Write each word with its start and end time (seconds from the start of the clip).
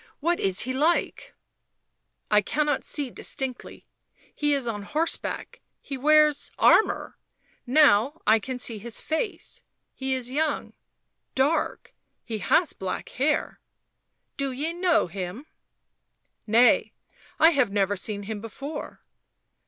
"What 0.29 0.39
is 0.39 0.61
he 0.61 0.73
like 0.73 1.35
?""i 2.31 2.41
cannot 2.41 2.83
see 2.83 3.11
distinctly... 3.11 3.85
he 4.33 4.51
is 4.55 4.65
on 4.67 4.81
horseback.. 4.81 5.61
he 5.79 5.95
wears 5.95 6.49
armour... 6.57 7.19
now 7.67 8.19
I 8.25 8.39
can 8.39 8.57
see 8.57 8.79
his 8.79 8.99
face 8.99 9.61
he 9.93 10.15
is 10.15 10.31
young, 10.31 10.73
dark— 11.35 11.93
he 12.25 12.39
has 12.39 12.73
black 12.73 13.09
hair 13.09 13.59
""Do 14.37 14.51
ye 14.51 14.73
know 14.73 15.05
him?"" 15.05 15.45
Nay— 16.47 16.93
I 17.39 17.51
have 17.51 17.69
never 17.71 17.95
seen 17.95 18.23
him 18.23 18.41
before." 18.41 19.01